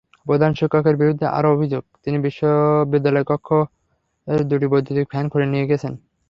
প্রধান 0.25 0.51
শিক্ষকের 0.59 0.95
বিরুদ্ধে 1.01 1.25
আরও 1.37 1.49
অভিযোগ, 1.55 1.83
তিনি 2.03 2.17
বিদ্যালয়কক্ষের 2.91 4.39
দুটি 4.49 4.67
বৈদ্যুতিক 4.71 5.05
ফ্যান 5.11 5.25
খুলে 5.31 5.47
নিয়ে 5.47 5.69
গেছেন। 5.71 5.93